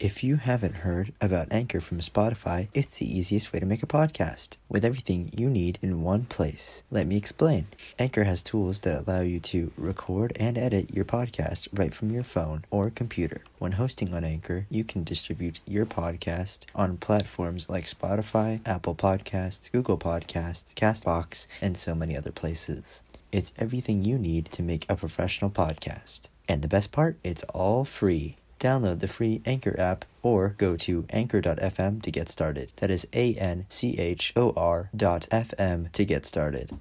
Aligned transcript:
If 0.00 0.24
you 0.24 0.36
haven't 0.36 0.76
heard 0.76 1.12
about 1.20 1.52
Anchor 1.52 1.78
from 1.78 2.00
Spotify, 2.00 2.68
it's 2.72 2.96
the 2.96 3.18
easiest 3.18 3.52
way 3.52 3.60
to 3.60 3.66
make 3.66 3.82
a 3.82 3.86
podcast 3.86 4.56
with 4.66 4.82
everything 4.82 5.30
you 5.36 5.50
need 5.50 5.78
in 5.82 6.02
one 6.02 6.24
place. 6.24 6.84
Let 6.90 7.06
me 7.06 7.18
explain. 7.18 7.66
Anchor 7.98 8.24
has 8.24 8.42
tools 8.42 8.80
that 8.80 9.06
allow 9.06 9.20
you 9.20 9.40
to 9.40 9.72
record 9.76 10.32
and 10.40 10.56
edit 10.56 10.94
your 10.94 11.04
podcast 11.04 11.68
right 11.74 11.94
from 11.94 12.10
your 12.10 12.22
phone 12.22 12.64
or 12.70 12.88
computer. 12.88 13.42
When 13.58 13.72
hosting 13.72 14.14
on 14.14 14.24
Anchor, 14.24 14.64
you 14.70 14.84
can 14.84 15.04
distribute 15.04 15.60
your 15.66 15.84
podcast 15.84 16.64
on 16.74 16.96
platforms 16.96 17.68
like 17.68 17.84
Spotify, 17.84 18.66
Apple 18.66 18.94
Podcasts, 18.94 19.70
Google 19.70 19.98
Podcasts, 19.98 20.72
Castbox, 20.72 21.46
and 21.60 21.76
so 21.76 21.94
many 21.94 22.16
other 22.16 22.32
places. 22.32 23.02
It's 23.32 23.52
everything 23.58 24.06
you 24.06 24.16
need 24.16 24.46
to 24.52 24.62
make 24.62 24.86
a 24.88 24.96
professional 24.96 25.50
podcast. 25.50 26.30
And 26.48 26.62
the 26.62 26.68
best 26.68 26.90
part, 26.90 27.18
it's 27.22 27.42
all 27.52 27.84
free. 27.84 28.36
Download 28.60 29.00
the 29.00 29.08
free 29.08 29.40
Anchor 29.46 29.74
app 29.80 30.04
or 30.22 30.54
go 30.58 30.76
to 30.76 31.06
anchor.fm 31.08 32.02
to 32.02 32.10
get 32.10 32.28
started. 32.28 32.72
That 32.76 32.90
is 32.90 33.06
A 33.14 33.34
N 33.36 33.64
C 33.68 33.98
H 33.98 34.34
O 34.36 34.52
R 34.54 34.90
dot 34.94 35.26
FM 35.32 35.90
to 35.92 36.04
get 36.04 36.26
started. 36.26 36.78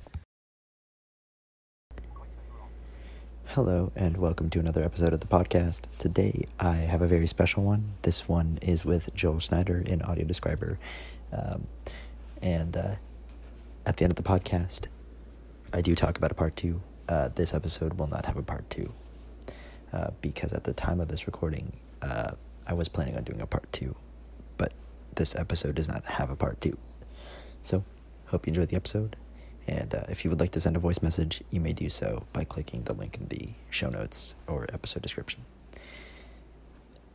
Hello, 3.46 3.94
and 3.96 4.18
welcome 4.18 4.50
to 4.50 4.60
another 4.60 4.84
episode 4.84 5.14
of 5.14 5.22
the 5.22 5.28
podcast. 5.28 5.84
Today 5.98 6.44
I 6.60 6.76
have 6.76 7.02
a 7.02 7.08
very 7.08 7.28
special 7.28 7.64
one. 7.64 7.94
This 8.02 8.28
one 8.28 8.60
is 8.62 8.84
with 8.84 9.16
Joel 9.16 9.40
Snyder 9.40 9.82
in 9.86 10.02
Audio 10.02 10.26
Describer. 10.26 10.78
Um, 11.32 11.68
and 12.42 12.76
uh, 12.76 12.96
at 13.86 13.96
the 13.96 14.04
end 14.04 14.12
of 14.12 14.18
the 14.18 14.24
podcast, 14.24 14.88
I 15.72 15.80
do 15.80 15.96
talk 15.96 16.18
about 16.18 16.32
a 16.32 16.36
part 16.36 16.58
two. 16.58 16.82
Uh, 17.08 17.30
this 17.34 17.54
episode 17.54 17.94
will 17.94 18.08
not 18.08 18.26
have 18.26 18.36
a 18.36 18.44
part 18.44 18.70
two 18.70 18.92
uh, 19.94 20.12
because 20.22 20.54
at 20.54 20.64
the 20.64 20.74
time 20.74 21.00
of 21.00 21.08
this 21.08 21.28
recording, 21.28 21.74
uh, 22.02 22.32
I 22.68 22.74
was 22.74 22.88
planning 22.88 23.18
on 23.18 23.24
doing 23.24 23.42
a 23.42 23.48
part 23.48 23.72
two, 23.72 23.96
but 24.58 24.74
this 25.16 25.36
episode 25.36 25.76
does 25.76 25.88
not 25.88 26.06
have 26.06 26.30
a 26.30 26.36
part 26.36 26.62
two. 26.62 26.78
So, 27.62 27.84
hope 28.28 28.46
you 28.46 28.52
enjoyed 28.52 28.70
the 28.70 28.76
episode. 28.76 29.16
And 29.68 29.94
uh, 29.94 30.04
if 30.10 30.24
you 30.24 30.30
would 30.32 30.40
like 30.40 30.52
to 30.52 30.62
send 30.62 30.76
a 30.76 30.80
voice 30.80 31.02
message, 31.02 31.44
you 31.52 31.60
may 31.60 31.74
do 31.74 31.90
so 31.90 32.26
by 32.34 32.44
clicking 32.44 32.84
the 32.84 32.94
link 32.94 33.18
in 33.18 33.28
the 33.28 33.50
show 33.70 33.90
notes 33.90 34.36
or 34.48 34.66
episode 34.74 35.02
description. 35.04 35.46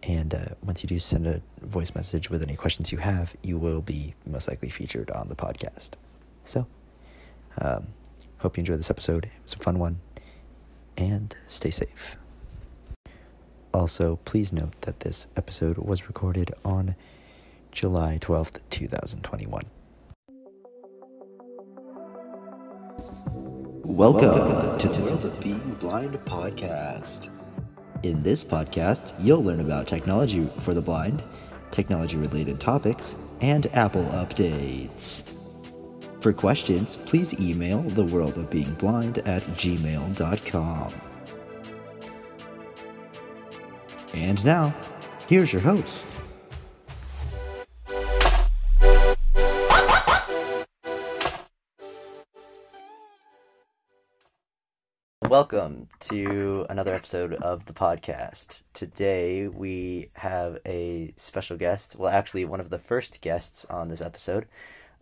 And 0.02 0.34
uh, 0.34 0.44
once 0.62 0.82
you 0.82 0.86
do 0.86 0.98
send 0.98 1.26
a 1.26 1.40
voice 1.62 1.94
message 1.94 2.28
with 2.30 2.42
any 2.42 2.56
questions 2.56 2.92
you 2.92 2.98
have, 2.98 3.34
you 3.42 3.58
will 3.58 3.80
be 3.80 4.14
most 4.26 4.48
likely 4.48 4.68
featured 4.68 5.10
on 5.10 5.28
the 5.28 5.34
podcast. 5.34 5.92
So, 6.44 6.66
um, 7.58 7.86
Hope 8.44 8.58
you 8.58 8.60
enjoyed 8.60 8.78
this 8.78 8.90
episode. 8.90 9.24
It 9.24 9.30
was 9.42 9.54
a 9.54 9.56
fun 9.56 9.78
one. 9.78 10.00
And 10.98 11.34
stay 11.46 11.70
safe. 11.70 12.18
Also, 13.74 14.20
please 14.24 14.52
note 14.52 14.80
that 14.82 15.00
this 15.00 15.26
episode 15.36 15.78
was 15.78 16.06
recorded 16.06 16.52
on 16.64 16.94
July 17.72 18.18
12th, 18.20 18.60
2021. 18.70 19.64
Welcome, 23.82 24.28
Welcome 24.28 24.78
to 24.78 24.88
the 24.88 25.00
World 25.02 25.24
of 25.24 25.40
Being 25.40 25.76
Blind 25.80 26.14
podcast. 26.24 27.30
In 28.04 28.22
this 28.22 28.44
podcast, 28.44 29.12
you'll 29.18 29.42
learn 29.42 29.58
about 29.58 29.88
technology 29.88 30.48
for 30.60 30.72
the 30.72 30.80
blind, 30.80 31.24
technology 31.72 32.16
related 32.16 32.60
topics, 32.60 33.16
and 33.40 33.66
Apple 33.74 34.04
updates. 34.04 35.24
For 36.20 36.32
questions, 36.32 36.98
please 37.06 37.34
email 37.40 37.82
the 37.82 38.04
world 38.04 38.38
of 38.38 38.48
being 38.50 38.72
blind 38.74 39.18
at 39.18 39.42
gmail.com. 39.42 40.94
And 44.14 44.44
now, 44.44 44.72
here's 45.26 45.52
your 45.52 45.60
host. 45.60 46.20
Welcome 55.22 55.88
to 55.98 56.64
another 56.70 56.94
episode 56.94 57.34
of 57.34 57.66
the 57.66 57.72
podcast. 57.72 58.62
Today 58.72 59.48
we 59.48 60.10
have 60.14 60.58
a 60.64 61.12
special 61.16 61.56
guest. 61.56 61.96
Well, 61.98 62.08
actually, 62.08 62.44
one 62.44 62.60
of 62.60 62.70
the 62.70 62.78
first 62.78 63.20
guests 63.20 63.64
on 63.64 63.88
this 63.88 64.00
episode 64.00 64.46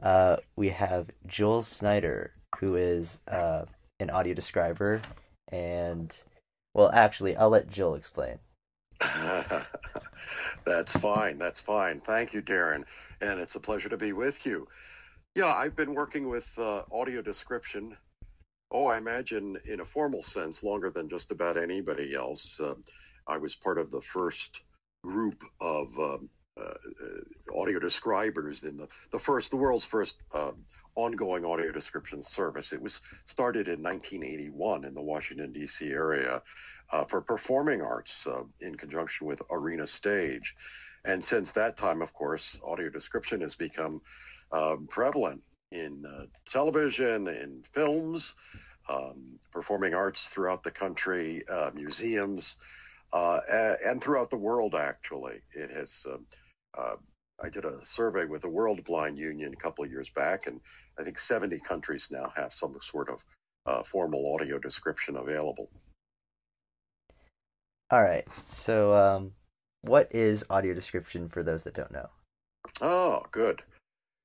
uh, 0.03 0.39
we 0.57 0.71
have 0.71 1.11
Joel 1.27 1.63
Snyder, 1.63 2.33
who 2.61 2.77
is 2.77 3.21
uh, 3.29 3.67
an 4.01 4.09
audio 4.09 4.33
describer, 4.33 5.03
and 5.53 6.17
well, 6.73 6.91
actually, 6.95 7.37
I'll 7.37 7.51
let 7.51 7.69
Joel 7.69 7.95
explain. 7.95 8.39
that's 10.65 10.99
fine. 10.99 11.39
That's 11.39 11.61
fine. 11.61 12.01
Thank 12.01 12.35
you, 12.35 12.43
Darren, 12.43 12.85
and 13.21 13.41
it's 13.41 13.55
a 13.55 13.61
pleasure 13.61 13.89
to 13.89 13.97
be 13.97 14.13
with 14.13 14.47
you. 14.47 14.67
Yeah, 15.35 15.53
I've 15.53 15.77
been 15.77 15.95
working 15.95 16.29
with 16.29 16.53
uh, 16.59 16.83
audio 16.93 17.23
description. 17.23 17.97
Oh, 18.71 18.87
I 18.87 18.99
imagine 18.99 19.57
in 19.71 19.81
a 19.81 19.85
formal 19.85 20.23
sense, 20.23 20.63
longer 20.63 20.91
than 20.91 21.09
just 21.09 21.31
about 21.31 21.57
anybody 21.57 22.15
else. 22.15 22.61
Uh, 22.61 22.75
I 23.27 23.39
was 23.39 23.55
part 23.55 23.79
of 23.79 23.91
the 23.91 24.01
first 24.01 24.63
group 25.03 25.43
of 25.61 25.99
um, 25.99 26.29
uh, 26.59 26.65
uh, 26.65 27.61
audio 27.61 27.81
describers 27.81 28.63
in 28.65 28.77
the, 28.77 28.87
the 29.11 29.19
first, 29.19 29.51
the 29.51 29.57
world's 29.57 29.87
first 29.87 30.23
uh, 30.35 30.53
ongoing 30.97 31.47
audio 31.47 31.73
description 31.73 32.23
service. 32.23 32.75
It 32.75 32.83
was 32.83 33.01
started 33.25 33.69
in 33.69 33.83
1981 33.83 34.85
in 34.85 34.95
the 34.95 35.01
Washington, 35.01 35.53
D.C. 35.53 35.91
area 35.91 36.43
uh, 36.93 37.05
for 37.05 37.23
performing 37.23 37.81
arts 37.81 38.27
uh, 38.27 38.43
in 38.61 38.75
conjunction 38.75 39.27
with 39.27 39.43
Arena 39.51 39.87
Stage. 39.87 40.55
And 41.05 41.23
since 41.23 41.53
that 41.53 41.77
time, 41.77 42.03
of 42.03 42.13
course, 42.13 42.61
audio 42.65 42.91
description 42.91 43.41
has 43.41 43.57
become 43.57 44.01
um, 44.53 44.87
prevalent 44.89 45.43
in 45.71 46.05
uh, 46.07 46.27
television, 46.47 47.27
in 47.27 47.63
films, 47.73 48.35
um, 48.89 49.39
performing 49.51 49.95
arts 49.95 50.29
throughout 50.29 50.63
the 50.63 50.71
country, 50.71 51.43
museums. 51.75 52.57
Uh, 53.13 53.41
and 53.85 54.03
throughout 54.03 54.31
the 54.31 54.39
world, 54.39 54.75
actually. 54.75 55.43
It 55.53 55.71
has 55.71 56.07
uh, 56.79 56.97
I 57.43 57.49
did 57.49 57.65
a 57.65 57.85
survey 57.85 58.25
with 58.25 58.43
the 58.43 58.49
World 58.49 58.85
Blind 58.85 59.19
Union 59.19 59.53
a 59.53 59.57
couple 59.57 59.85
of 59.85 59.91
years 59.91 60.11
back, 60.11 60.47
and 60.47 60.61
I 60.99 61.03
think 61.03 61.19
70 61.19 61.59
countries 61.61 62.09
now 62.11 62.33
have 62.37 62.53
some 62.53 62.77
sort 62.81 63.09
of 63.09 63.25
uh, 63.67 63.83
formal 63.83 64.35
audio 64.35 64.59
description 64.59 65.17
available. 65.17 65.69
All 67.93 68.01
right. 68.01 68.27
So, 68.41 68.95
um, 68.95 69.33
what 69.83 70.09
is 70.13 70.47
audio 70.49 70.73
description 70.73 71.29
for 71.29 71.43
those 71.43 71.65
that 71.65 71.75
don't 71.75 71.93
know? 71.93 72.09
Oh, 72.81 73.23
good. 73.31 73.61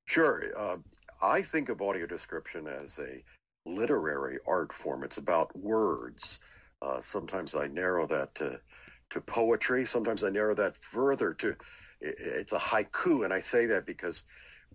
Sure. 0.06 0.42
Uh, 0.58 0.78
I 1.22 1.42
think 1.42 1.68
of 1.68 1.82
audio 1.82 2.08
description 2.08 2.66
as 2.66 2.98
a 2.98 3.22
literary 3.70 4.38
art 4.48 4.72
form. 4.72 5.04
It's 5.04 5.18
about 5.18 5.54
words. 5.54 6.40
Uh, 6.82 7.02
sometimes 7.02 7.56
I 7.56 7.68
narrow 7.68 8.08
that 8.08 8.36
to, 8.36 8.62
to 9.10 9.20
poetry. 9.20 9.84
Sometimes 9.84 10.24
I 10.24 10.30
narrow 10.30 10.56
that 10.56 10.78
further 10.78 11.34
to 11.34 11.56
it's 12.00 12.54
a 12.54 12.60
haiku, 12.60 13.26
and 13.26 13.34
I 13.34 13.40
say 13.42 13.66
that 13.66 13.86
because 13.86 14.24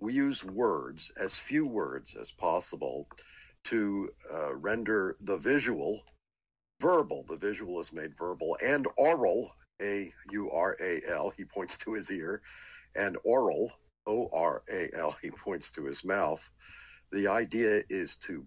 we 0.01 0.13
use 0.13 0.45
words, 0.45 1.11
as 1.19 1.39
few 1.39 1.67
words 1.67 2.15
as 2.15 2.31
possible, 2.31 3.09
to 3.65 4.11
uh, 4.31 4.55
render 4.55 5.15
the 5.23 5.39
visual 5.39 6.03
verbal. 6.83 7.25
The 7.29 7.37
visual 7.37 7.81
is 7.81 7.93
made 7.93 8.19
verbal 8.19 8.57
and 8.65 8.85
oral, 8.97 9.53
A 9.81 10.13
U 10.31 10.51
R 10.51 10.77
A 10.83 11.01
L. 11.09 11.33
He 11.37 11.45
points 11.45 11.79
to 11.79 11.95
his 11.95 12.11
ear, 12.11 12.43
and 12.97 13.17
oral, 13.25 13.71
O 14.07 14.29
R 14.35 14.63
A 14.71 14.89
L. 14.99 15.15
He 15.23 15.31
points 15.31 15.71
to 15.73 15.85
his 15.87 16.05
mouth. 16.05 16.51
The 17.13 17.29
idea 17.29 17.83
is 17.89 18.17
to 18.27 18.45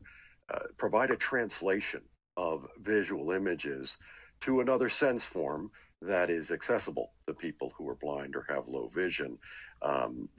uh, 0.53 0.67
provide 0.77 1.11
a 1.11 1.17
translation 1.17 2.01
of 2.37 2.67
visual 2.81 3.31
images 3.31 3.97
to 4.41 4.59
another 4.59 4.89
sense 4.89 5.25
form 5.25 5.71
that 6.01 6.29
is 6.29 6.51
accessible 6.51 7.13
to 7.25 7.33
people 7.33 7.71
who 7.77 7.87
are 7.87 7.95
blind 7.95 8.35
or 8.35 8.45
have 8.49 8.67
low 8.67 8.87
vision. 8.89 9.37
Um, 9.81 10.29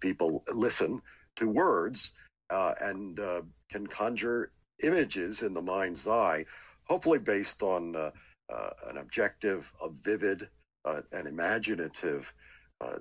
people 0.00 0.42
listen 0.52 1.00
to 1.36 1.48
words 1.48 2.12
uh, 2.50 2.74
and 2.80 3.20
uh, 3.20 3.42
can 3.70 3.86
conjure 3.86 4.52
images 4.84 5.42
in 5.42 5.54
the 5.54 5.62
mind's 5.62 6.06
eye, 6.06 6.44
hopefully 6.86 7.18
based 7.18 7.62
on 7.62 7.94
uh, 7.96 8.10
uh 8.52 8.70
an 8.88 8.98
objective, 8.98 9.72
a 9.82 9.88
vivid, 10.02 10.48
uh, 10.84 11.02
an 11.12 11.26
imaginative 11.26 12.32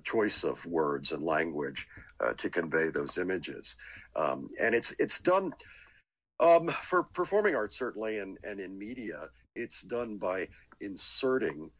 choice 0.04 0.46
of 0.46 0.66
words 0.66 1.12
and 1.12 1.22
language 1.22 1.86
to 2.38 2.50
convey 2.50 2.90
those 2.90 3.18
images. 3.18 3.76
Um, 4.16 4.48
and 4.62 4.74
it's 4.74 4.96
it's 5.00 5.20
done. 5.20 5.52
Um, 6.40 6.68
for 6.68 7.04
performing 7.04 7.56
arts, 7.56 7.78
certainly, 7.78 8.20
and, 8.20 8.38
and 8.44 8.60
in 8.60 8.78
media, 8.78 9.30
it's 9.56 9.82
done 9.82 10.18
by 10.18 10.48
inserting 10.82 11.72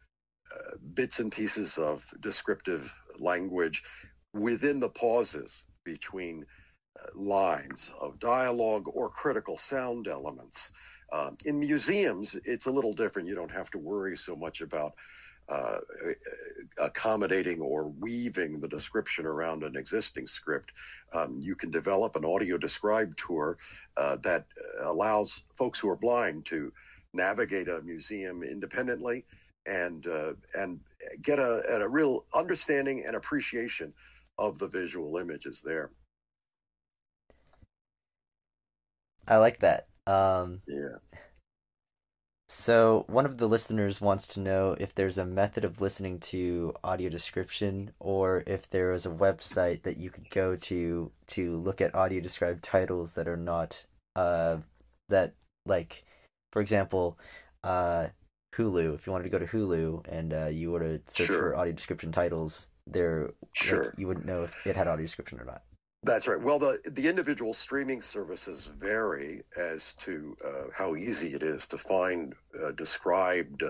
uh, 0.54 0.76
bits 0.94 1.20
and 1.20 1.32
pieces 1.32 1.76
of 1.76 2.04
descriptive 2.20 2.92
language 3.18 3.82
within 4.32 4.80
the 4.80 4.88
pauses 4.88 5.64
between 5.84 6.44
lines 7.14 7.92
of 8.00 8.18
dialogue 8.18 8.86
or 8.92 9.08
critical 9.08 9.56
sound 9.56 10.06
elements. 10.06 10.72
Um, 11.12 11.36
in 11.44 11.60
museums, 11.60 12.36
it's 12.44 12.66
a 12.66 12.70
little 12.70 12.92
different. 12.92 13.28
You 13.28 13.34
don't 13.34 13.50
have 13.50 13.70
to 13.70 13.78
worry 13.78 14.16
so 14.16 14.34
much 14.34 14.60
about 14.60 14.92
uh, 15.48 15.78
accommodating 16.80 17.60
or 17.60 17.88
weaving 17.88 18.60
the 18.60 18.68
description 18.68 19.26
around 19.26 19.62
an 19.62 19.76
existing 19.76 20.26
script. 20.26 20.72
Um, 21.12 21.38
you 21.40 21.54
can 21.54 21.70
develop 21.70 22.16
an 22.16 22.24
audio 22.24 22.58
described 22.58 23.18
tour 23.24 23.56
uh, 23.96 24.16
that 24.24 24.46
allows 24.82 25.44
folks 25.54 25.78
who 25.78 25.88
are 25.88 25.96
blind 25.96 26.46
to 26.46 26.72
navigate 27.12 27.68
a 27.68 27.80
museum 27.82 28.42
independently 28.42 29.24
and 29.66 30.06
uh, 30.06 30.32
and 30.54 30.80
get 31.22 31.38
a, 31.38 31.62
a 31.70 31.88
real 31.88 32.22
understanding 32.36 33.04
and 33.06 33.16
appreciation 33.16 33.92
of 34.38 34.58
the 34.58 34.68
visual 34.68 35.16
images 35.16 35.62
there. 35.64 35.90
I 39.28 39.36
like 39.38 39.60
that. 39.60 39.88
Um, 40.06 40.62
yeah. 40.66 40.98
So, 42.48 43.04
one 43.08 43.26
of 43.26 43.38
the 43.38 43.48
listeners 43.48 44.00
wants 44.00 44.28
to 44.28 44.40
know 44.40 44.76
if 44.78 44.94
there's 44.94 45.18
a 45.18 45.26
method 45.26 45.64
of 45.64 45.80
listening 45.80 46.20
to 46.20 46.74
audio 46.84 47.10
description 47.10 47.90
or 47.98 48.44
if 48.46 48.70
there 48.70 48.92
is 48.92 49.04
a 49.04 49.10
website 49.10 49.82
that 49.82 49.98
you 49.98 50.10
could 50.10 50.30
go 50.30 50.54
to 50.54 51.10
to 51.28 51.56
look 51.56 51.80
at 51.80 51.96
audio 51.96 52.20
described 52.20 52.62
titles 52.62 53.14
that 53.14 53.26
are 53.26 53.36
not, 53.36 53.84
uh, 54.14 54.58
that, 55.08 55.34
like, 55.64 56.04
for 56.52 56.62
example, 56.62 57.18
uh, 57.64 58.06
Hulu. 58.54 58.94
If 58.94 59.06
you 59.06 59.12
wanted 59.12 59.24
to 59.24 59.30
go 59.30 59.40
to 59.40 59.46
Hulu 59.46 60.06
and 60.08 60.32
uh, 60.32 60.46
you 60.46 60.70
were 60.70 60.80
to 60.80 61.00
search 61.08 61.26
sure. 61.26 61.50
for 61.50 61.56
audio 61.56 61.72
description 61.72 62.12
titles, 62.12 62.68
there, 62.86 63.30
sure. 63.60 63.86
Like, 63.86 63.98
you 63.98 64.06
wouldn't 64.06 64.26
know 64.26 64.44
if 64.44 64.66
it 64.66 64.76
had 64.76 64.86
audio 64.86 65.04
description 65.04 65.40
or 65.40 65.44
not. 65.44 65.62
That's 66.06 66.28
right. 66.28 66.40
Well, 66.40 66.60
the 66.60 66.78
the 66.92 67.08
individual 67.08 67.52
streaming 67.52 68.00
services 68.00 68.70
vary 68.78 69.42
as 69.56 69.92
to 69.94 70.36
uh, 70.46 70.64
how 70.72 70.94
easy 70.94 71.34
it 71.34 71.42
is 71.42 71.66
to 71.66 71.78
find 71.78 72.32
uh, 72.62 72.70
described 72.70 73.64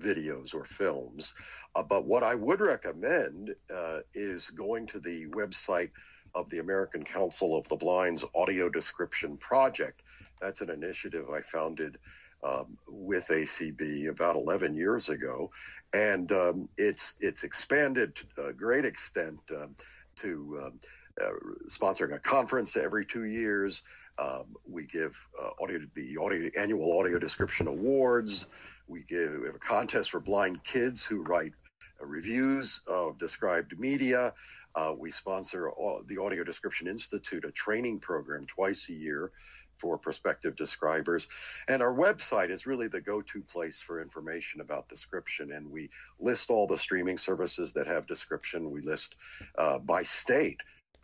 videos 0.00 0.54
or 0.54 0.64
films. 0.64 1.34
Uh, 1.74 1.82
but 1.82 2.06
what 2.06 2.22
I 2.22 2.36
would 2.36 2.60
recommend 2.60 3.56
uh, 3.74 3.98
is 4.14 4.50
going 4.50 4.86
to 4.86 5.00
the 5.00 5.26
website 5.30 5.90
of 6.32 6.48
the 6.48 6.60
American 6.60 7.02
Council 7.02 7.56
of 7.56 7.66
the 7.68 7.74
Blind's 7.74 8.24
Audio 8.36 8.70
Description 8.70 9.36
Project. 9.36 10.00
That's 10.40 10.60
an 10.60 10.70
initiative 10.70 11.26
I 11.28 11.40
founded 11.40 11.98
um, 12.44 12.78
with 12.88 13.26
ACB 13.30 14.06
about 14.08 14.36
11 14.36 14.76
years 14.76 15.08
ago, 15.08 15.50
and 15.92 16.30
um, 16.30 16.68
it's 16.78 17.16
it's 17.18 17.42
expanded 17.42 18.14
to 18.14 18.46
a 18.46 18.52
great 18.52 18.84
extent 18.84 19.40
um, 19.50 19.74
to 20.18 20.62
um, 20.66 20.80
uh, 21.22 21.30
sponsoring 21.68 22.14
a 22.14 22.18
conference 22.18 22.76
every 22.76 23.04
two 23.04 23.24
years. 23.24 23.82
Um, 24.18 24.54
we 24.68 24.86
give 24.86 25.16
uh, 25.42 25.50
audio 25.62 25.80
the 25.94 26.16
audio 26.18 26.50
annual 26.58 26.98
audio 26.98 27.18
description 27.18 27.66
awards. 27.68 28.46
We 28.86 29.04
give 29.04 29.38
we 29.40 29.46
have 29.46 29.54
a 29.54 29.58
contest 29.58 30.10
for 30.10 30.20
blind 30.20 30.62
kids 30.64 31.06
who 31.06 31.22
write 31.22 31.52
uh, 32.00 32.06
reviews 32.06 32.80
of 32.88 33.18
described 33.18 33.78
media. 33.78 34.32
Uh, 34.74 34.94
we 34.96 35.10
sponsor 35.10 35.70
the 36.06 36.18
Audio 36.18 36.44
Description 36.44 36.86
Institute, 36.86 37.44
a 37.44 37.50
training 37.52 38.00
program 38.00 38.46
twice 38.46 38.88
a 38.88 38.92
year 38.92 39.32
for 39.78 39.98
prospective 39.98 40.54
describers. 40.56 41.26
And 41.68 41.82
our 41.82 41.94
website 41.94 42.50
is 42.50 42.66
really 42.66 42.88
the 42.88 43.00
go 43.00 43.22
to 43.22 43.42
place 43.42 43.80
for 43.80 44.02
information 44.02 44.60
about 44.60 44.88
description. 44.88 45.52
And 45.52 45.70
we 45.70 45.88
list 46.18 46.50
all 46.50 46.66
the 46.66 46.78
streaming 46.78 47.16
services 47.16 47.72
that 47.72 47.86
have 47.86 48.06
description. 48.06 48.70
We 48.70 48.82
list 48.82 49.16
uh, 49.56 49.78
by 49.78 50.02
state 50.02 50.60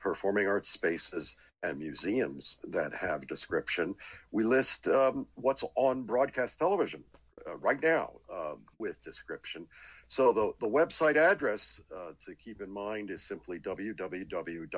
performing 0.07 0.47
arts 0.47 0.71
spaces 0.71 1.35
and 1.65 1.81
museums 1.81 2.59
that 2.71 2.95
have 2.95 3.27
description. 3.27 3.97
We 4.31 4.45
list 4.45 4.87
um, 4.87 5.27
what's 5.35 5.65
on 5.75 6.05
broadcast 6.05 6.61
television 6.61 7.03
uh, 7.45 7.57
right 7.57 7.83
now 7.83 8.13
uh, 8.33 8.55
with 8.79 9.03
description. 9.03 9.67
So 10.07 10.33
the, 10.33 10.53
the 10.61 10.69
website 10.69 11.17
address 11.17 11.81
uh, 11.93 12.13
to 12.21 12.37
keep 12.37 12.61
in 12.61 12.71
mind 12.71 13.11
is 13.11 13.25
simply 13.25 13.59
www.acb.org 13.59 14.71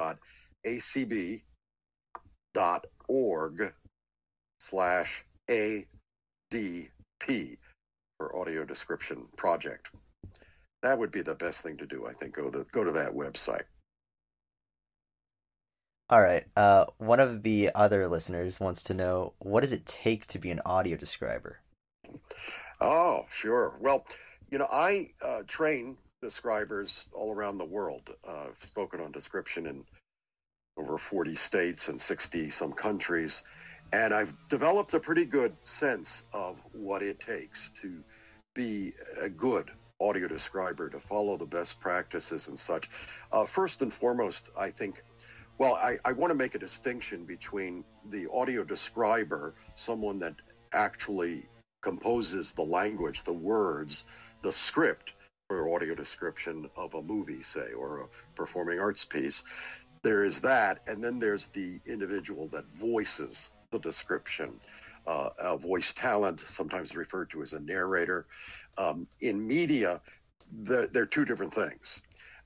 slash 4.61 5.25
ADP 5.51 6.89
for 8.17 8.35
audio 8.35 8.65
description 8.65 9.29
project. 9.37 9.91
That 10.83 10.99
would 10.99 11.11
be 11.11 11.21
the 11.21 11.35
best 11.35 11.61
thing 11.61 11.77
to 11.77 11.87
do, 11.87 12.07
I 12.09 12.15
think. 12.15 12.35
Go, 12.35 12.49
the, 12.49 12.65
go 12.73 12.83
to 12.83 12.93
that 12.93 13.13
website. 13.13 13.65
All 16.10 16.22
right. 16.22 16.46
Uh, 16.56 16.87
one 16.96 17.20
of 17.20 17.43
the 17.43 17.70
other 17.75 18.08
listeners 18.08 18.60
wants 18.60 18.82
to 18.84 18.94
know 18.94 19.34
what 19.38 19.60
does 19.60 19.72
it 19.72 19.84
take 19.84 20.26
to 20.28 20.38
be 20.38 20.50
an 20.50 20.60
audio 20.64 20.96
describer? 20.96 21.58
Oh, 22.81 23.26
sure. 23.31 23.76
Well, 23.81 24.06
you 24.50 24.58
know, 24.58 24.69
I 24.72 25.08
uh, 25.22 25.43
train 25.46 25.99
describers 26.22 27.06
all 27.12 27.34
around 27.34 27.58
the 27.58 27.66
world. 27.66 28.08
Uh, 28.26 28.46
I've 28.49 28.56
spoken 28.56 29.00
on 29.00 29.12
description 29.12 29.66
in 29.66 29.84
over 30.78 30.96
40 30.96 31.34
states 31.34 31.88
and 31.88 32.00
60 32.00 32.50
some 32.50 32.72
countries. 32.72 33.43
And 33.93 34.14
I've 34.14 34.32
developed 34.49 34.94
a 34.94 35.00
pretty 35.00 35.25
good 35.25 35.55
sense 35.62 36.25
of 36.32 36.62
what 36.72 37.02
it 37.02 37.20
takes 37.20 37.70
to 37.82 38.02
be 38.55 38.93
a 39.20 39.28
good 39.28 39.70
audio 40.00 40.28
describer, 40.28 40.88
to 40.88 41.00
follow 41.00 41.37
the 41.37 41.46
best 41.46 41.81
practices 41.81 42.49
and 42.49 42.58
such. 42.58 42.88
Uh, 43.32 43.44
first 43.44 43.82
and 43.82 43.93
foremost, 43.93 44.50
I 44.58 44.70
think 44.70 45.02
well, 45.58 45.75
I, 45.75 45.99
I 46.05 46.12
want 46.12 46.31
to 46.31 46.38
make 46.38 46.55
a 46.55 46.58
distinction 46.58 47.25
between 47.25 47.84
the 48.10 48.28
audio 48.32 48.64
describer, 48.64 49.55
someone 49.75 50.20
that 50.20 50.34
actually 50.72 51.43
composes 51.82 52.52
the 52.52 52.62
language, 52.62 53.25
the 53.25 53.32
words, 53.32 54.05
the 54.43 54.52
script 54.52 55.14
for 55.49 55.75
audio 55.75 55.94
description 55.94 56.69
of 56.76 56.94
a 56.94 57.02
movie, 57.02 57.43
say, 57.43 57.72
or 57.72 58.00
a 58.00 58.06
performing 58.34 58.78
arts 58.78 59.05
piece. 59.05 59.84
There 60.02 60.25
is 60.25 60.40
that, 60.43 60.81
and 60.87 61.02
then 61.02 61.19
there's 61.19 61.49
the 61.49 61.81
individual 61.87 62.49
that 62.49 62.66
voices 62.72 63.50
the 63.72 63.81
description. 63.81 64.58
Uh, 65.06 65.31
a 65.38 65.56
voice 65.56 65.93
talent, 65.93 66.40
sometimes 66.40 66.94
referred 66.94 67.31
to 67.31 67.43
as 67.43 67.52
a 67.52 67.60
narrator. 67.60 68.26
Um, 68.76 69.08
in 69.20 69.46
media, 69.46 70.00
they're, 70.52 70.87
they're 70.87 71.06
two 71.06 71.25
different 71.25 71.52
things. 71.52 72.02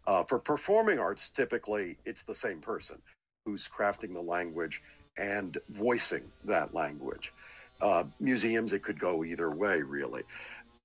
Uh, 0.07 0.25
for 0.25 0.39
performing 0.39 0.99
arts, 0.99 1.29
typically 1.29 1.97
it's 2.05 2.25
the 2.25 2.35
same 2.35 2.61
person 2.61 3.01
who's 3.45 3.69
crafting 3.69 4.15
the 4.15 4.21
language 4.23 4.83
and 5.19 5.59
voicing 5.69 6.23
that 6.45 6.75
language. 6.75 7.33
Uh, 7.81 8.05
museums, 8.21 8.73
it 8.73 8.83
could 8.83 8.99
go 8.99 9.25
either 9.25 9.51
way, 9.51 9.83
really. 9.83 10.23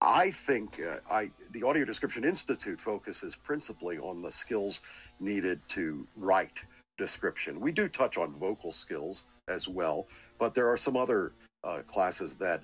I 0.02 0.32
think 0.32 0.80
uh, 0.80 0.98
I, 1.12 1.32
the 1.52 1.64
Audio 1.64 1.86
Description 1.86 2.24
Institute 2.24 2.80
focuses 2.80 3.36
principally 3.36 3.98
on 3.98 4.22
the 4.22 4.32
skills 4.32 5.12
needed 5.20 5.60
to 5.70 6.06
write 6.16 6.64
description. 6.98 7.60
We 7.60 7.72
do 7.72 7.88
touch 7.88 8.18
on 8.18 8.34
vocal 8.34 8.72
skills 8.72 9.26
as 9.48 9.68
well, 9.68 10.08
but 10.40 10.54
there 10.54 10.68
are 10.68 10.78
some 10.78 10.98
other 10.98 11.34
uh, 11.64 11.82
classes 11.88 12.36
that 12.36 12.62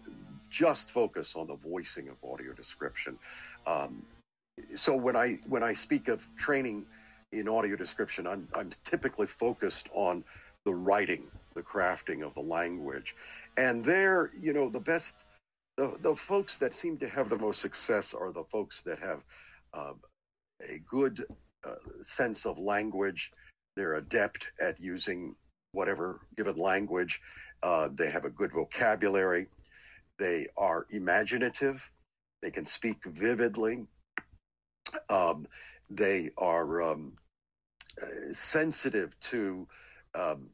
just 0.50 0.92
focus 0.92 1.36
on 1.36 1.48
the 1.48 1.56
voicing 1.56 2.10
of 2.10 2.18
audio 2.24 2.54
description. 2.54 3.18
Um, 3.66 4.04
so 4.76 4.96
when 4.96 5.16
I 5.16 5.38
when 5.48 5.64
I 5.64 5.74
speak 5.74 6.08
of 6.08 6.28
training 6.36 6.86
in 7.32 7.48
audio 7.48 7.76
description, 7.76 8.28
I'm 8.28 8.48
I'm 8.56 8.70
typically 8.84 9.28
focused 9.28 9.90
on 9.94 10.24
the 10.66 10.74
writing, 10.74 11.30
the 11.56 11.64
crafting 11.64 12.26
of 12.26 12.34
the 12.34 12.42
language, 12.42 13.16
and 13.58 13.84
there, 13.84 14.30
you 14.40 14.54
know, 14.54 14.70
the 14.70 14.80
best, 14.80 15.26
the 15.78 15.98
the 16.02 16.16
folks 16.16 16.58
that 16.58 16.74
seem 16.74 16.98
to 16.98 17.10
have 17.10 17.30
the 17.30 17.38
most 17.38 17.62
success 17.62 18.14
are 18.14 18.32
the 18.32 18.44
folks 18.44 18.82
that 18.84 19.00
have 19.00 19.24
uh, 19.74 19.94
a 20.70 20.80
good 20.90 21.24
uh, 21.66 21.76
sense 22.02 22.46
of 22.46 22.58
language. 22.58 23.32
They're 23.76 23.96
adept 23.96 24.52
at 24.62 24.80
using 24.80 25.36
whatever 25.72 26.22
given 26.38 26.56
language. 26.56 27.20
Uh, 27.62 27.90
they 27.92 28.10
have 28.10 28.26
a 28.26 28.30
good 28.30 28.52
vocabulary. 28.52 29.48
They 30.20 30.48
are 30.58 30.86
imaginative. 30.92 31.90
They 32.42 32.52
can 32.52 32.66
speak 32.66 32.98
vividly. 33.06 33.88
Um, 35.10 35.46
they 35.90 36.30
are 36.38 36.82
um, 36.82 37.14
sensitive 38.32 39.18
to 39.20 39.68
um, 40.16 40.50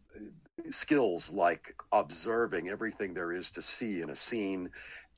skills 0.69 1.31
like 1.31 1.73
observing 1.91 2.69
everything 2.69 3.13
there 3.13 3.31
is 3.31 3.51
to 3.51 3.61
see 3.61 4.01
in 4.01 4.09
a 4.09 4.15
scene 4.15 4.69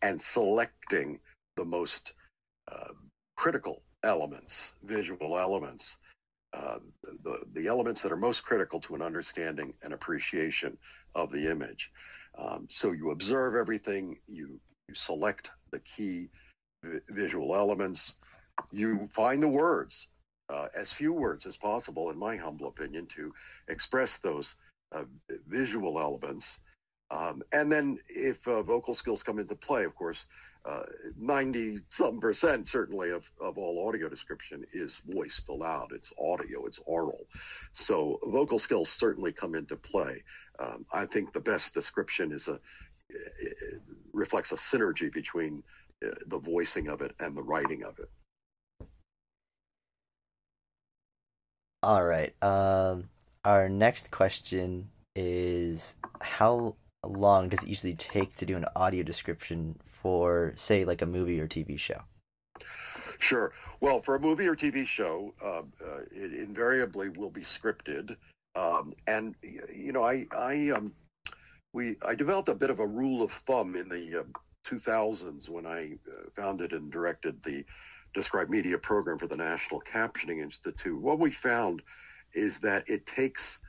and 0.01 0.21
selecting 0.21 1.19
the 1.57 1.65
most 1.65 2.13
uh, 2.71 2.93
critical 3.35 3.81
elements, 4.03 4.73
visual 4.83 5.37
elements, 5.37 5.97
uh, 6.53 6.79
the, 7.23 7.45
the 7.53 7.67
elements 7.67 8.01
that 8.01 8.11
are 8.11 8.17
most 8.17 8.41
critical 8.41 8.79
to 8.79 8.95
an 8.95 9.01
understanding 9.01 9.73
and 9.83 9.93
appreciation 9.93 10.77
of 11.15 11.31
the 11.31 11.49
image. 11.49 11.91
Um, 12.37 12.67
so 12.69 12.91
you 12.91 13.11
observe 13.11 13.55
everything, 13.55 14.17
you, 14.27 14.59
you 14.87 14.93
select 14.93 15.51
the 15.71 15.79
key 15.79 16.29
vi- 16.83 16.99
visual 17.09 17.55
elements, 17.55 18.15
you 18.71 19.05
find 19.07 19.41
the 19.41 19.47
words, 19.47 20.07
uh, 20.49 20.67
as 20.77 20.91
few 20.91 21.13
words 21.13 21.45
as 21.45 21.57
possible, 21.57 22.09
in 22.09 22.17
my 22.17 22.35
humble 22.35 22.67
opinion, 22.67 23.07
to 23.07 23.33
express 23.67 24.19
those 24.19 24.55
uh, 24.91 25.03
visual 25.47 25.99
elements. 25.99 26.59
Um, 27.09 27.41
and 27.51 27.71
then, 27.71 27.97
if 28.07 28.47
uh, 28.47 28.61
vocal 28.63 28.93
skills 28.93 29.23
come 29.23 29.39
into 29.39 29.55
play, 29.55 29.83
of 29.83 29.95
course, 29.95 30.27
90 31.17 31.79
some 31.89 32.19
percent 32.19 32.67
certainly 32.67 33.11
of, 33.11 33.29
of 33.41 33.57
all 33.57 33.87
audio 33.87 34.07
description 34.09 34.63
is 34.73 35.01
voiced 35.07 35.49
aloud. 35.49 35.87
It's 35.91 36.13
audio 36.19 36.65
it's 36.65 36.79
oral. 36.85 37.25
So 37.71 38.19
vocal 38.23 38.59
skills 38.59 38.89
certainly 38.89 39.31
come 39.31 39.55
into 39.55 39.75
play. 39.75 40.23
Um, 40.59 40.85
i 40.93 41.05
think 41.05 41.33
the 41.33 41.39
best 41.39 41.73
description 41.73 42.31
is 42.31 42.47
a 42.47 42.59
reflects 44.13 44.51
a 44.51 44.55
synergy 44.55 45.11
between 45.11 45.63
uh, 46.05 46.09
the 46.27 46.39
voicing 46.39 46.87
of 46.87 47.01
it 47.01 47.13
and 47.19 47.35
the 47.35 47.43
writing 47.43 47.83
of 47.83 47.97
it 47.99 48.09
all 51.83 52.03
right 52.03 52.33
um, 52.43 53.09
our 53.43 53.67
next 53.69 54.11
question 54.11 54.89
is 55.15 55.95
how 56.21 56.75
long 57.05 57.49
does 57.49 57.63
it 57.63 57.69
usually 57.69 57.95
take 57.95 58.35
to 58.37 58.45
do 58.45 58.55
an 58.55 58.65
audio 58.75 59.03
description 59.03 59.75
for, 59.83 60.53
say, 60.55 60.85
like 60.85 61.01
a 61.01 61.05
movie 61.05 61.39
or 61.39 61.47
TV 61.47 61.79
show? 61.79 62.01
Sure. 63.19 63.51
Well, 63.79 64.01
for 64.01 64.15
a 64.15 64.19
movie 64.19 64.47
or 64.47 64.55
TV 64.55 64.85
show, 64.85 65.33
uh, 65.43 65.59
uh, 65.59 65.99
it 66.11 66.33
invariably 66.33 67.09
will 67.09 67.29
be 67.29 67.41
scripted, 67.41 68.15
um, 68.55 68.93
and 69.07 69.35
you 69.73 69.91
know, 69.91 70.03
I, 70.03 70.25
I, 70.35 70.69
um, 70.69 70.93
we, 71.73 71.95
I 72.07 72.15
developed 72.15 72.49
a 72.49 72.55
bit 72.55 72.71
of 72.71 72.79
a 72.79 72.87
rule 72.87 73.21
of 73.21 73.31
thumb 73.31 73.75
in 73.75 73.89
the 73.89 74.21
uh, 74.21 74.23
2000s 74.67 75.49
when 75.49 75.65
I 75.65 75.97
uh, 76.07 76.29
founded 76.35 76.73
and 76.73 76.91
directed 76.91 77.43
the 77.43 77.63
Described 78.13 78.49
Media 78.49 78.77
program 78.77 79.17
for 79.17 79.27
the 79.27 79.37
National 79.37 79.81
Captioning 79.81 80.39
Institute. 80.41 80.99
What 80.99 81.19
we 81.19 81.31
found 81.31 81.81
is 82.33 82.59
that 82.59 82.89
it 82.89 83.05
takes, 83.05 83.59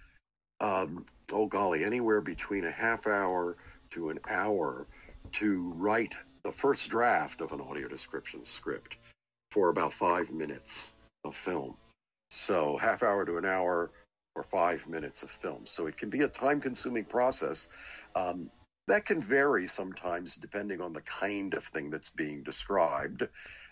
um, 0.60 1.04
oh 1.32 1.46
golly, 1.46 1.84
anywhere 1.84 2.20
between 2.20 2.64
a 2.64 2.70
half 2.70 3.06
hour 3.06 3.56
to 3.90 4.10
an 4.10 4.18
hour 4.28 4.86
to 5.32 5.72
write 5.76 6.14
the 6.44 6.52
first 6.52 6.90
draft 6.90 7.40
of 7.40 7.52
an 7.52 7.60
audio 7.60 7.88
description 7.88 8.44
script 8.44 8.96
for 9.50 9.68
about 9.68 9.92
five 9.92 10.32
minutes 10.32 10.96
of 11.24 11.36
film. 11.36 11.76
So, 12.30 12.76
half 12.78 13.02
hour 13.02 13.24
to 13.24 13.36
an 13.36 13.44
hour 13.44 13.90
or 14.34 14.42
five 14.42 14.88
minutes 14.88 15.22
of 15.22 15.30
film. 15.30 15.66
So, 15.66 15.86
it 15.86 15.96
can 15.96 16.10
be 16.10 16.22
a 16.22 16.28
time 16.28 16.60
consuming 16.60 17.04
process. 17.04 18.06
Um, 18.16 18.50
that 18.88 19.04
can 19.04 19.20
vary 19.20 19.66
sometimes 19.66 20.36
depending 20.36 20.80
on 20.80 20.92
the 20.92 21.00
kind 21.02 21.54
of 21.54 21.64
thing 21.64 21.90
that's 21.90 22.10
being 22.10 22.42
described. 22.42 23.26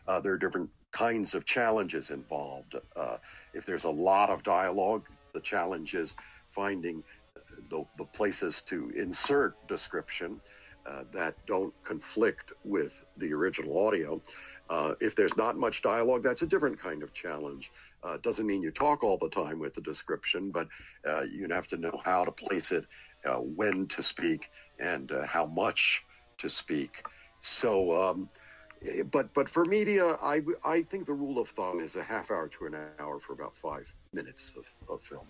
Uh, 0.06 0.20
there 0.20 0.32
are 0.32 0.38
different 0.38 0.70
kinds 0.92 1.34
of 1.34 1.44
challenges 1.44 2.10
involved. 2.10 2.76
Uh, 2.96 3.16
if 3.54 3.66
there's 3.66 3.84
a 3.84 3.90
lot 3.90 4.30
of 4.30 4.42
dialogue, 4.42 5.06
the 5.34 5.40
challenge 5.40 5.94
is 5.94 6.14
finding 6.50 7.02
the, 7.68 7.84
the 7.98 8.04
places 8.04 8.62
to 8.62 8.90
insert 8.90 9.54
description 9.68 10.40
uh, 10.86 11.04
that 11.12 11.34
don't 11.46 11.74
conflict 11.84 12.52
with 12.64 13.04
the 13.16 13.32
original 13.32 13.86
audio. 13.86 14.20
Uh, 14.68 14.94
if 15.00 15.14
there's 15.16 15.36
not 15.36 15.56
much 15.56 15.82
dialogue, 15.82 16.22
that's 16.22 16.42
a 16.42 16.46
different 16.46 16.78
kind 16.78 17.02
of 17.02 17.12
challenge. 17.12 17.70
Uh, 18.02 18.16
doesn't 18.22 18.46
mean 18.46 18.62
you 18.62 18.70
talk 18.70 19.02
all 19.02 19.18
the 19.18 19.28
time 19.28 19.58
with 19.58 19.74
the 19.74 19.82
description, 19.82 20.50
but 20.50 20.68
uh, 21.08 21.22
you 21.22 21.48
have 21.50 21.68
to 21.68 21.76
know 21.76 22.00
how 22.04 22.24
to 22.24 22.32
place 22.32 22.72
it, 22.72 22.84
uh, 23.26 23.36
when 23.36 23.86
to 23.86 24.02
speak, 24.02 24.48
and 24.78 25.10
how 25.26 25.46
much 25.46 26.04
to 26.38 26.48
speak. 26.48 27.02
So, 27.40 28.10
um, 28.10 28.28
eh, 28.86 29.02
but 29.10 29.32
but 29.34 29.48
for 29.48 29.64
media, 29.64 30.16
I 30.22 30.42
I 30.64 30.82
think 30.82 31.06
the 31.06 31.14
rule 31.14 31.38
of 31.38 31.48
thumb 31.48 31.80
is 31.80 31.96
a 31.96 32.02
half 32.02 32.30
hour 32.30 32.48
to 32.48 32.66
an 32.66 32.76
hour 32.98 33.18
for 33.18 33.32
about 33.32 33.56
five 33.56 33.92
minutes 34.12 34.54
of, 34.56 34.66
of 34.92 35.00
film. 35.00 35.26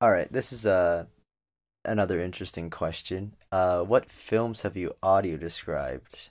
All 0.00 0.10
right, 0.10 0.32
this 0.32 0.52
is 0.52 0.64
a 0.64 1.08
another 1.88 2.20
interesting 2.20 2.70
question. 2.70 3.34
Uh, 3.50 3.82
what 3.82 4.10
films 4.10 4.62
have 4.62 4.76
you 4.76 4.92
audio 5.02 5.36
described? 5.36 6.30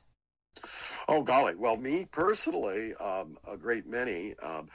Oh 1.07 1.23
golly, 1.23 1.55
well, 1.55 1.77
me 1.77 2.05
personally, 2.11 2.93
um, 2.95 3.35
a 3.51 3.57
great 3.57 3.87
many. 3.87 4.35
Um, 4.41 4.69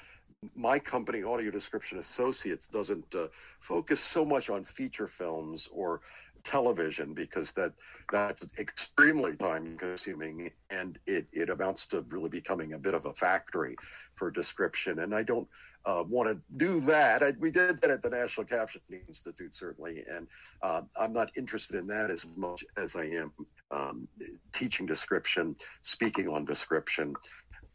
my 0.57 0.79
company, 0.79 1.23
Audio 1.23 1.51
Description 1.51 1.99
Associates, 1.99 2.67
doesn't 2.67 3.15
uh, 3.15 3.29
focus 3.61 4.01
so 4.01 4.25
much 4.25 4.51
on 4.51 4.65
feature 4.65 5.07
films 5.07 5.69
or 5.73 6.01
television 6.45 7.15
because 7.15 7.53
that 7.53 7.73
that's 8.11 8.45
extremely 8.59 9.37
time 9.37 9.77
consuming 9.79 10.51
and 10.71 10.99
it, 11.07 11.29
it 11.33 11.51
amounts 11.51 11.87
to 11.87 12.05
really 12.09 12.29
becoming 12.29 12.73
a 12.73 12.79
bit 12.79 12.95
of 12.95 13.07
a 13.07 13.15
factory 13.15 13.77
for 14.17 14.31
description. 14.31 15.01
And 15.01 15.15
i 15.15 15.23
don't 15.23 15.49
uh, 15.85 16.05
want 16.07 16.29
to 16.29 16.41
do 16.57 16.81
that. 16.81 17.23
I, 17.23 17.33
we 17.41 17.51
did 17.51 17.81
that 17.81 17.91
at 17.91 18.03
the 18.03 18.11
national 18.11 18.47
captioning 18.47 19.09
institute 19.09 19.55
certainly. 19.55 20.03
And 20.11 20.29
uh, 20.63 20.83
i'm 21.01 21.13
not 21.13 21.31
interested 21.37 21.79
in 21.79 21.87
that 21.89 22.11
as 22.11 22.27
much 22.37 22.65
as 22.77 22.97
i 22.97 23.05
am 23.05 23.33
um, 23.71 24.09
teaching 24.53 24.87
description 24.87 25.55
speaking 25.83 26.29
on 26.29 26.45
description 26.45 27.15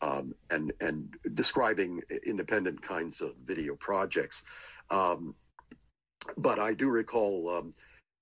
um, 0.01 0.33
and 0.51 0.71
and 0.81 1.15
describing 1.33 2.01
independent 2.25 2.81
kinds 2.81 3.21
of 3.21 3.33
video 3.45 3.75
projects. 3.75 4.79
Um, 4.89 5.33
but 6.37 6.59
I 6.59 6.73
do 6.73 6.89
recall 6.89 7.49
um, 7.49 7.71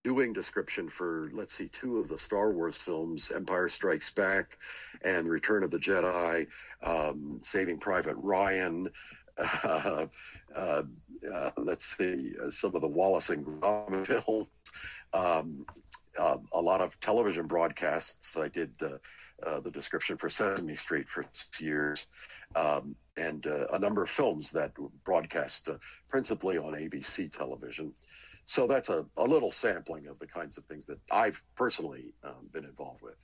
doing 0.06 0.32
description 0.32 0.88
for 0.88 1.32
let's 1.34 1.56
see 1.56 1.68
two 1.68 1.98
of 1.98 2.08
the 2.08 2.18
Star 2.18 2.54
Wars 2.54 2.78
films, 2.78 3.32
Empire 3.36 3.68
Strikes 3.68 4.12
Back 4.12 4.56
and 5.04 5.28
Return 5.28 5.64
of 5.64 5.72
the 5.72 5.80
Jedi, 5.80 6.46
um, 6.84 7.40
Saving 7.42 7.80
Private 7.80 8.16
Ryan. 8.18 8.88
Uh, 9.36 10.06
uh, 10.56 10.84
uh, 11.34 11.52
let's 11.58 11.98
see 11.98 12.34
uh, 12.40 12.52
some 12.52 12.76
of 12.76 12.82
the 12.82 12.88
Wallace 12.88 13.32
and 13.32 13.44
Gromit 13.46 14.06
films. 14.24 14.52
Um, 15.12 15.66
uh, 16.20 16.38
a 16.54 16.62
lot 16.62 16.82
of 16.82 16.98
television 17.00 17.48
broadcasts. 17.48 18.38
I 18.38 18.48
did 18.48 18.74
uh, 18.82 19.60
the 19.60 19.72
description 19.72 20.18
for 20.18 20.30
Sesame 20.30 20.76
Street 20.76 21.10
for 21.10 21.26
years, 21.60 22.06
um, 22.56 22.96
and 23.18 23.46
a 23.48 23.80
number 23.80 24.04
of 24.04 24.10
films 24.10 24.52
that 24.52 24.72
broadcast 25.04 25.68
principally 26.08 26.58
on 26.58 26.74
ABC 26.74 27.36
television. 27.36 27.92
So 28.46 28.68
that's 28.68 28.90
a, 28.90 29.06
a 29.18 29.24
little 29.24 29.52
sampling 29.52 30.08
of 30.08 30.20
the 30.20 30.28
kinds 30.28 30.58
of 30.58 30.66
things 30.66 30.86
that 30.86 31.00
I've 31.12 31.42
personally 31.56 32.14
um, 32.24 32.48
been 32.54 32.64
involved 32.66 33.02
with. 33.02 33.16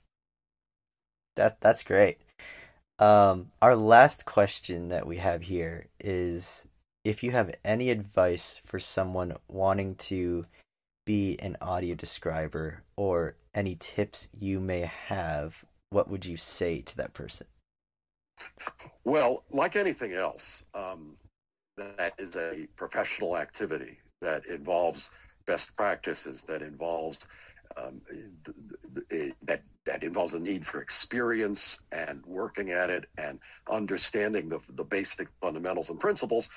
That 1.36 1.60
that's 1.60 1.84
great. 1.84 2.18
Um, 2.98 3.48
our 3.62 3.74
last 3.74 4.26
question 4.26 4.88
that 4.88 5.06
we 5.06 5.16
have 5.16 5.42
here 5.42 5.86
is 5.98 6.68
if 7.04 7.22
you 7.22 7.30
have 7.30 7.54
any 7.64 7.90
advice 7.90 8.60
for 8.64 8.78
someone 8.78 9.36
wanting 9.48 9.94
to 9.96 10.46
be 11.04 11.38
an 11.40 11.56
audio 11.60 11.94
describer 11.94 12.82
or 12.96 13.36
any 13.54 13.76
tips 13.78 14.28
you 14.38 14.60
may 14.60 14.80
have, 14.80 15.64
what 15.90 16.08
would 16.08 16.26
you 16.26 16.36
say 16.36 16.80
to 16.80 16.96
that 16.96 17.12
person? 17.12 17.46
Well, 19.04 19.44
like 19.50 19.76
anything 19.76 20.12
else, 20.12 20.64
um, 20.74 21.16
that 21.76 22.14
is 22.18 22.36
a 22.36 22.66
professional 22.76 23.36
activity 23.36 23.98
that 24.22 24.46
involves 24.46 25.10
best 25.46 25.76
practices, 25.76 26.44
that 26.44 26.62
involves 26.62 27.26
um, 27.76 28.00
that 29.42 29.62
that 29.84 30.02
involves 30.02 30.34
a 30.34 30.40
need 30.40 30.64
for 30.64 30.80
experience 30.80 31.80
and 31.90 32.22
working 32.26 32.70
at 32.70 32.90
it 32.90 33.06
and 33.18 33.38
understanding 33.70 34.48
the 34.48 34.60
the 34.74 34.84
basic 34.84 35.28
fundamentals 35.40 35.90
and 35.90 36.00
principles. 36.00 36.48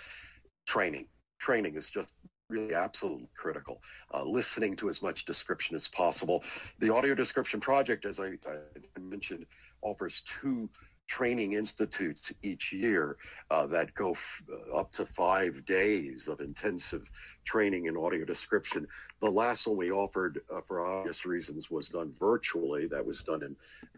Training, 0.67 1.07
training 1.39 1.75
is 1.75 1.89
just 1.89 2.15
really 2.49 2.75
absolutely 2.75 3.27
critical. 3.35 3.81
Uh, 4.13 4.23
listening 4.23 4.75
to 4.75 4.89
as 4.89 5.01
much 5.01 5.25
description 5.25 5.75
as 5.75 5.87
possible. 5.87 6.43
The 6.79 6.93
audio 6.93 7.15
description 7.15 7.59
project, 7.59 8.05
as 8.05 8.19
I, 8.19 8.37
I 8.47 8.99
mentioned, 8.99 9.45
offers 9.81 10.21
two 10.21 10.69
training 11.07 11.53
institutes 11.53 12.33
each 12.41 12.73
year 12.73 13.17
uh, 13.51 13.67
that 13.67 13.93
go 13.93 14.11
f- 14.11 14.43
uh, 14.51 14.79
up 14.79 14.91
to 14.91 15.05
five 15.05 15.65
days 15.65 16.27
of 16.27 16.39
intensive 16.39 17.09
training 17.43 17.85
in 17.85 17.97
audio 17.97 18.25
description. 18.25 18.87
The 19.21 19.29
last 19.29 19.67
one 19.67 19.77
we 19.77 19.91
offered, 19.91 20.41
uh, 20.53 20.61
for 20.61 20.85
obvious 20.85 21.25
reasons, 21.25 21.69
was 21.69 21.89
done 21.89 22.11
virtually. 22.19 22.87
That 22.87 23.05
was 23.05 23.23
done 23.23 23.43
in 23.43 23.55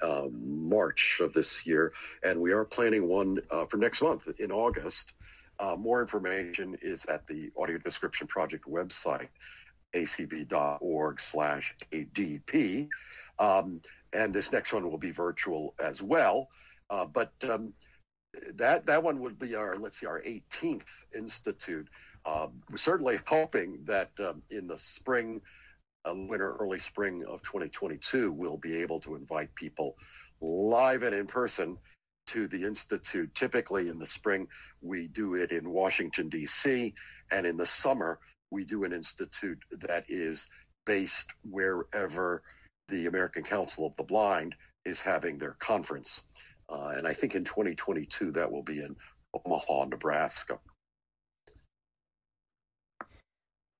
um, 0.07 0.69
March 0.69 1.19
of 1.21 1.33
this 1.33 1.65
year. 1.65 1.93
And 2.23 2.39
we 2.39 2.51
are 2.51 2.65
planning 2.65 3.07
one 3.07 3.39
uh, 3.51 3.65
for 3.65 3.77
next 3.77 4.01
month 4.01 4.27
in 4.39 4.51
August. 4.51 5.13
Uh, 5.59 5.75
more 5.77 6.01
information 6.01 6.77
is 6.81 7.05
at 7.05 7.25
the 7.27 7.51
Audio 7.57 7.77
Description 7.79 8.27
Project 8.27 8.65
website, 8.65 9.29
acb.org 9.93 11.19
slash 11.19 11.73
ADP. 11.91 12.87
Um, 13.39 13.81
and 14.13 14.33
this 14.33 14.51
next 14.51 14.73
one 14.73 14.89
will 14.89 14.97
be 14.97 15.11
virtual 15.11 15.73
as 15.83 16.01
well. 16.01 16.49
Uh, 16.89 17.05
but 17.05 17.33
um, 17.49 17.73
that 18.55 18.85
that 18.85 19.03
one 19.03 19.21
would 19.21 19.39
be 19.39 19.55
our 19.55 19.77
let's 19.77 19.99
see 19.99 20.07
our 20.07 20.21
18th 20.21 21.03
institute. 21.15 21.87
Uh, 22.25 22.47
we're 22.69 22.77
certainly 22.77 23.17
hoping 23.25 23.83
that 23.85 24.11
um, 24.19 24.41
in 24.49 24.67
the 24.67 24.77
spring, 24.77 25.41
uh, 26.05 26.13
winter, 26.15 26.55
early 26.59 26.79
spring 26.79 27.23
of 27.25 27.41
2022, 27.43 28.31
we'll 28.31 28.57
be 28.57 28.81
able 28.81 28.99
to 28.99 29.15
invite 29.15 29.53
people 29.55 29.95
live 30.41 31.03
and 31.03 31.15
in 31.15 31.25
person 31.25 31.77
to 32.27 32.47
the 32.47 32.63
institute. 32.65 33.33
Typically 33.33 33.87
in 33.89 33.99
the 33.99 34.05
spring, 34.05 34.47
we 34.81 35.07
do 35.07 35.35
it 35.35 35.51
in 35.51 35.69
Washington 35.69 36.29
D.C., 36.29 36.93
and 37.31 37.45
in 37.45 37.57
the 37.57 37.65
summer 37.65 38.19
we 38.51 38.65
do 38.65 38.83
an 38.83 38.93
institute 38.93 39.59
that 39.71 40.05
is 40.07 40.49
based 40.85 41.33
wherever 41.49 42.41
the 42.87 43.07
American 43.07 43.43
Council 43.43 43.85
of 43.85 43.95
the 43.97 44.03
Blind 44.03 44.55
is 44.85 45.01
having 45.01 45.37
their 45.37 45.55
conference. 45.59 46.23
Uh, 46.69 46.93
and 46.97 47.07
I 47.07 47.13
think 47.13 47.35
in 47.35 47.43
2022 47.43 48.31
that 48.33 48.51
will 48.51 48.63
be 48.63 48.79
in 48.79 48.95
Omaha, 49.33 49.85
Nebraska. 49.85 50.59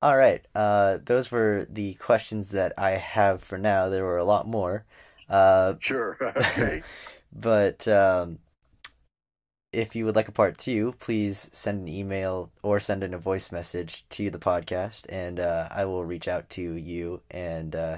All 0.02 0.16
right. 0.16 0.46
Uh, 0.54 1.00
those 1.04 1.32
were 1.32 1.66
the 1.70 1.96
questions 1.96 2.52
that 2.52 2.74
I 2.78 2.92
have 2.92 3.42
for 3.42 3.58
now. 3.58 3.90
There 3.90 4.04
were 4.04 4.18
a 4.18 4.24
lot 4.24 4.48
more. 4.48 4.86
Uh, 5.30 5.74
sure. 5.80 6.18
Okay. 6.38 6.82
but 7.34 7.88
um, 7.88 8.40
if 9.74 9.96
you 9.96 10.06
would 10.06 10.16
like 10.16 10.28
a 10.28 10.34
part 10.34 10.58
two, 10.58 10.94
please 10.94 11.50
send 11.52 11.82
an 11.82 11.94
email 11.94 12.52
or 12.64 12.80
send 12.80 13.04
in 13.04 13.14
a 13.14 13.18
voice 13.18 13.52
message 13.52 14.08
to 14.10 14.30
the 14.30 14.40
podcast, 14.40 15.06
and 15.10 15.40
uh, 15.40 15.68
I 15.72 15.86
will 15.86 16.06
reach 16.06 16.28
out 16.28 16.50
to 16.52 16.62
you 16.62 17.22
and 17.30 17.76
uh, 17.76 17.98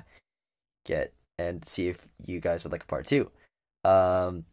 get 0.86 1.14
and 1.38 1.66
see 1.66 1.88
if 1.88 2.08
you 2.26 2.40
guys 2.40 2.64
would 2.64 2.72
like 2.72 2.84
a 2.84 2.88
part 2.88 3.06
two. 3.06 3.32
Um, 3.86 4.46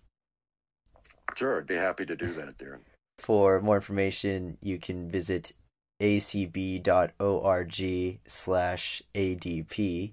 sure, 1.34 1.58
I'd 1.58 1.66
be 1.66 1.74
happy 1.74 2.06
to 2.06 2.16
do 2.16 2.26
that, 2.32 2.58
Darren. 2.58 2.80
For 3.18 3.60
more 3.60 3.76
information, 3.76 4.58
you 4.60 4.78
can 4.78 5.10
visit 5.10 5.52
acb.org 6.02 6.90
slash 8.26 9.02
adp 9.14 10.12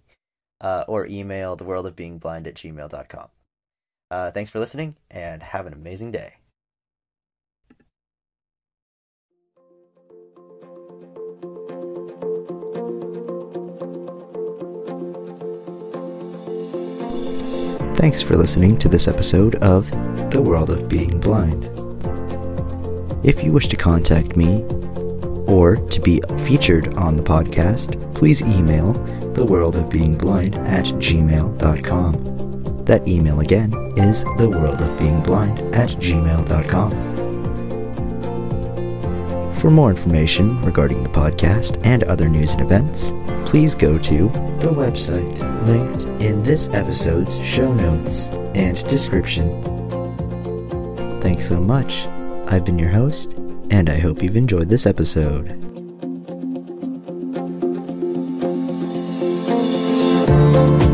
uh, 0.62 0.86
or 0.88 1.06
email 1.08 1.58
theworldofbeingblind 1.58 2.48
at 2.48 2.56
gmail.com. 2.56 3.28
Uh, 4.10 4.32
thanks 4.32 4.50
for 4.50 4.60
listening 4.60 4.96
and 5.12 5.44
have 5.44 5.66
an 5.66 5.74
amazing 5.74 6.12
day. 6.12 6.38
Thanks 18.04 18.22
for 18.22 18.36
listening 18.36 18.78
to 18.80 18.90
this 18.90 19.08
episode 19.08 19.56
of 19.64 19.90
The 20.30 20.42
World 20.42 20.70
of 20.70 20.90
Being 20.90 21.22
Blind. 21.22 21.70
If 23.26 23.42
you 23.46 23.54
wish 23.54 23.70
to 23.70 23.78
contact 23.78 24.36
me 24.36 24.64
or 25.48 25.78
to 25.78 26.02
be 26.02 26.22
featured 26.40 26.96
on 26.96 27.16
the 27.16 27.24
podcast, 27.24 28.14
please 28.14 28.42
email 28.42 28.94
theworldofbeingblind 29.36 30.58
at 30.68 30.84
gmail.com. 30.84 32.14
That 32.84 33.08
email 33.08 33.40
again 33.40 33.72
is 33.96 34.26
theworldofbeingblind 34.26 35.74
at 35.74 35.92
gmail.com. 35.92 36.92
For 39.56 39.72
more 39.72 39.92
information 39.92 40.62
regarding 40.64 41.04
the 41.04 41.10
podcast 41.10 41.80
and 41.86 42.04
other 42.04 42.28
news 42.28 42.52
and 42.52 42.64
events, 42.64 43.14
please 43.46 43.76
go 43.76 43.98
to 43.98 44.28
the 44.60 44.74
website 44.76 45.40
linked 45.66 46.13
in 46.24 46.42
this 46.42 46.70
episode's 46.70 47.38
show 47.46 47.74
notes 47.74 48.30
and 48.56 48.78
description. 48.88 49.62
Thanks 51.22 51.46
so 51.50 51.60
much. 51.60 52.06
I've 52.48 52.64
been 52.64 52.80
your 52.80 52.92
host, 52.92 53.34
and 53.70 53.90
I 53.90 54.00
hope 54.00 54.24
you've 54.24 54.38
enjoyed 54.38 54.70
this 54.70 54.86
episode. 54.86 55.60
thank 60.54 60.84
you 60.84 60.93